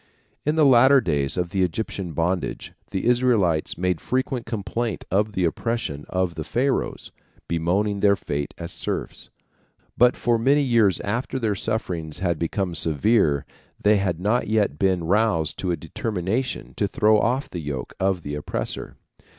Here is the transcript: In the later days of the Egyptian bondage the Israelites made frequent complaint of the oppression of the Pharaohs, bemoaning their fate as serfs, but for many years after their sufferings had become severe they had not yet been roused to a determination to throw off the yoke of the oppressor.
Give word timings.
In 0.47 0.55
the 0.55 0.65
later 0.65 0.99
days 0.99 1.37
of 1.37 1.51
the 1.51 1.61
Egyptian 1.61 2.13
bondage 2.13 2.73
the 2.89 3.05
Israelites 3.05 3.77
made 3.77 4.01
frequent 4.01 4.47
complaint 4.47 5.05
of 5.11 5.33
the 5.33 5.45
oppression 5.45 6.05
of 6.09 6.33
the 6.33 6.43
Pharaohs, 6.43 7.11
bemoaning 7.47 7.99
their 7.99 8.15
fate 8.15 8.55
as 8.57 8.71
serfs, 8.71 9.29
but 9.95 10.17
for 10.17 10.39
many 10.39 10.63
years 10.63 10.99
after 11.01 11.37
their 11.37 11.53
sufferings 11.53 12.17
had 12.17 12.39
become 12.39 12.73
severe 12.73 13.45
they 13.79 13.97
had 13.97 14.19
not 14.19 14.47
yet 14.47 14.79
been 14.79 15.03
roused 15.03 15.59
to 15.59 15.69
a 15.69 15.77
determination 15.77 16.73
to 16.77 16.87
throw 16.87 17.19
off 17.19 17.47
the 17.51 17.61
yoke 17.61 17.93
of 17.99 18.23
the 18.23 18.33
oppressor. 18.33 18.95